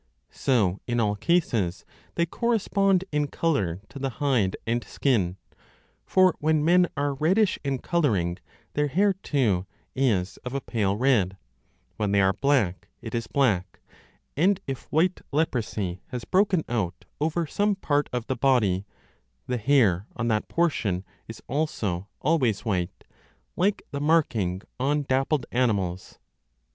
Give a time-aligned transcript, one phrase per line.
[0.31, 5.37] So in all cases they correspond in colour to the hide and skin;
[6.07, 8.39] for when men are reddish in colouring,
[8.73, 11.37] their hair too is of a pale red;
[11.97, 13.79] when they are black, it is black;
[14.35, 18.87] and if white leprosy has broken out over some part of the body,
[19.45, 23.03] the hair on that portion is also always white,
[23.55, 26.17] like rg the marking on dappled animals.